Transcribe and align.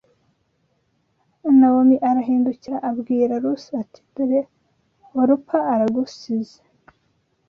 Nawomi 1.57 1.95
arahindukira 2.09 2.77
abwira 2.89 3.33
Rusi 3.43 3.69
ati 3.81 3.99
‘dore 4.13 4.39
Orupa 5.19 5.57
aragusize 5.73 6.59